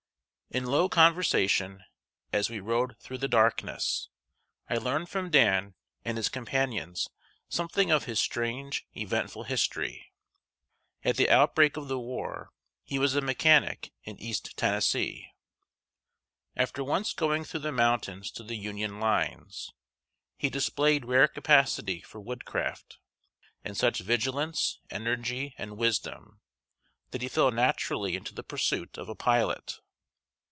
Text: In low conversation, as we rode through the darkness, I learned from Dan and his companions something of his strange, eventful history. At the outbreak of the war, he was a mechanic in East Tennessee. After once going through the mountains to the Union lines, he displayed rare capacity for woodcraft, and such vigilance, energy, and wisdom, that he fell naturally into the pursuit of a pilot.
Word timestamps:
In 0.53 0.65
low 0.65 0.89
conversation, 0.89 1.85
as 2.33 2.49
we 2.49 2.59
rode 2.59 2.97
through 2.97 3.19
the 3.19 3.29
darkness, 3.29 4.09
I 4.69 4.75
learned 4.75 5.07
from 5.07 5.29
Dan 5.29 5.75
and 6.03 6.17
his 6.17 6.27
companions 6.27 7.07
something 7.47 7.89
of 7.89 8.03
his 8.03 8.19
strange, 8.19 8.85
eventful 8.93 9.43
history. 9.43 10.11
At 11.05 11.15
the 11.15 11.29
outbreak 11.29 11.77
of 11.77 11.87
the 11.87 11.97
war, 11.97 12.51
he 12.83 12.99
was 12.99 13.15
a 13.15 13.21
mechanic 13.21 13.93
in 14.03 14.19
East 14.19 14.57
Tennessee. 14.57 15.29
After 16.57 16.83
once 16.83 17.13
going 17.13 17.45
through 17.45 17.61
the 17.61 17.71
mountains 17.71 18.29
to 18.31 18.43
the 18.43 18.57
Union 18.57 18.99
lines, 18.99 19.71
he 20.35 20.49
displayed 20.49 21.05
rare 21.05 21.29
capacity 21.29 22.01
for 22.01 22.19
woodcraft, 22.19 22.97
and 23.63 23.77
such 23.77 23.99
vigilance, 23.99 24.81
energy, 24.89 25.55
and 25.57 25.77
wisdom, 25.77 26.41
that 27.11 27.21
he 27.21 27.29
fell 27.29 27.51
naturally 27.51 28.17
into 28.17 28.33
the 28.35 28.43
pursuit 28.43 28.97
of 28.97 29.07
a 29.07 29.15
pilot. 29.15 29.79